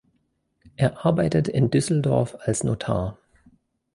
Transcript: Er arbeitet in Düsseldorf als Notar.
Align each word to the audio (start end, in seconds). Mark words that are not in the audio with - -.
Er 0.77 1.05
arbeitet 1.05 1.47
in 1.47 1.69
Düsseldorf 1.69 2.35
als 2.39 2.63
Notar. 2.63 3.19